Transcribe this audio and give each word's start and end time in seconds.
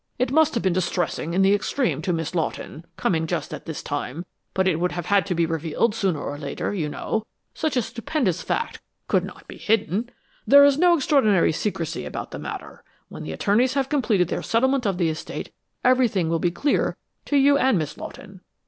It 0.17 0.31
must 0.31 0.55
have 0.55 0.63
been 0.63 0.73
distressing 0.73 1.35
in 1.35 1.43
the 1.43 1.53
extreme 1.53 2.01
to 2.01 2.11
Miss 2.11 2.33
Lawton, 2.33 2.85
coming 2.97 3.27
just 3.27 3.53
at 3.53 3.67
this 3.67 3.83
time, 3.83 4.25
but 4.55 4.67
it 4.67 4.77
would 4.79 4.93
have 4.93 5.05
had 5.05 5.27
to 5.27 5.35
be 5.35 5.45
revealed 5.45 5.93
sooner 5.93 6.19
or 6.19 6.39
later, 6.39 6.73
you 6.73 6.89
know 6.89 7.23
such 7.53 7.77
a 7.77 7.83
stupendous 7.83 8.41
fact 8.41 8.81
could 9.07 9.23
not 9.23 9.47
be 9.47 9.57
hidden. 9.57 10.09
There 10.47 10.65
is 10.65 10.79
no 10.79 10.95
extraordinary 10.95 11.51
secrecy 11.51 12.03
about 12.03 12.31
the 12.31 12.39
matter. 12.39 12.83
When 13.09 13.21
the 13.21 13.31
attorneys 13.33 13.75
have 13.75 13.89
completed 13.89 14.29
their 14.29 14.41
settlement 14.41 14.87
of 14.87 14.97
the 14.97 15.09
estate, 15.09 15.51
everything 15.85 16.29
will 16.29 16.39
be 16.39 16.49
clear 16.49 16.97
to 17.25 17.37
you 17.37 17.59
and 17.59 17.77
Miss 17.77 17.95
Lawton. 17.95 18.41